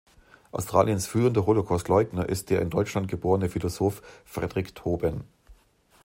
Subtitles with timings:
[0.51, 5.25] Australiens führender Holocaustleugner ist der in Deutschland geborene Philosoph Fredrick Toben.